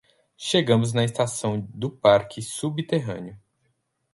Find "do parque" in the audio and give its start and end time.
1.59-2.41